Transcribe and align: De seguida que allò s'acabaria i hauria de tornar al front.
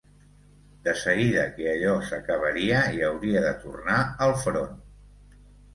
De 0.87 0.95
seguida 1.01 1.43
que 1.57 1.67
allò 1.73 1.93
s'acabaria 2.09 2.81
i 2.99 3.07
hauria 3.11 3.45
de 3.47 3.53
tornar 3.69 4.03
al 4.29 4.37
front. 4.47 4.79